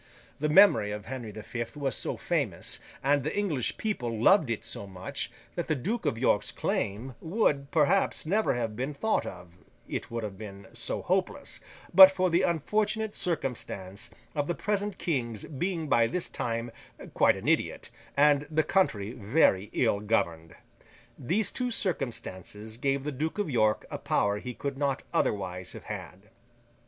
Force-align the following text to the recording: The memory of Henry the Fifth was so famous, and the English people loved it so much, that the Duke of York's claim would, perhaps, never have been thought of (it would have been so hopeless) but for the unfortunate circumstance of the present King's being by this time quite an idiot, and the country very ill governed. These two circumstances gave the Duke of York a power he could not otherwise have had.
The 0.39 0.49
memory 0.49 0.89
of 0.91 1.05
Henry 1.05 1.29
the 1.29 1.43
Fifth 1.43 1.77
was 1.77 1.95
so 1.95 2.17
famous, 2.17 2.79
and 3.03 3.21
the 3.21 3.37
English 3.37 3.77
people 3.77 4.19
loved 4.19 4.49
it 4.49 4.65
so 4.65 4.87
much, 4.87 5.29
that 5.53 5.67
the 5.67 5.75
Duke 5.75 6.07
of 6.07 6.17
York's 6.17 6.51
claim 6.51 7.13
would, 7.21 7.69
perhaps, 7.69 8.25
never 8.25 8.55
have 8.55 8.75
been 8.75 8.95
thought 8.95 9.27
of 9.27 9.51
(it 9.87 10.09
would 10.09 10.23
have 10.23 10.39
been 10.39 10.65
so 10.73 11.03
hopeless) 11.03 11.59
but 11.93 12.09
for 12.09 12.31
the 12.31 12.41
unfortunate 12.41 13.13
circumstance 13.13 14.09
of 14.33 14.47
the 14.47 14.55
present 14.55 14.97
King's 14.97 15.43
being 15.45 15.87
by 15.87 16.07
this 16.07 16.29
time 16.29 16.71
quite 17.13 17.37
an 17.37 17.47
idiot, 17.47 17.91
and 18.17 18.47
the 18.49 18.63
country 18.63 19.11
very 19.11 19.69
ill 19.71 19.99
governed. 19.99 20.55
These 21.15 21.51
two 21.51 21.69
circumstances 21.69 22.77
gave 22.77 23.03
the 23.03 23.11
Duke 23.11 23.37
of 23.37 23.51
York 23.51 23.85
a 23.91 23.99
power 23.99 24.39
he 24.39 24.55
could 24.55 24.79
not 24.79 25.03
otherwise 25.13 25.73
have 25.73 25.83
had. 25.83 26.31